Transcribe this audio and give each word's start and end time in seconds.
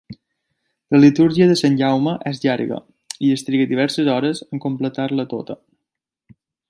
La 0.93 1.01
"Litúrgia 1.01 1.47
de 1.51 1.57
Sant 1.59 1.75
Jaume" 1.81 2.13
és 2.31 2.39
llarga, 2.45 2.79
i 3.27 3.29
es 3.35 3.45
triga 3.51 3.67
diverses 3.75 4.09
hores 4.15 4.43
en 4.49 4.65
completar-la 4.65 5.27
tota. 5.35 5.59